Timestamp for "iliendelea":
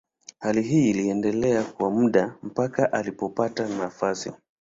0.89-1.63